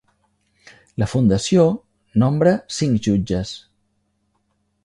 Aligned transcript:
La 1.03 1.07
fundació 1.11 1.67
nombra 2.25 2.57
cinc 2.81 3.07
jutges. 3.09 3.55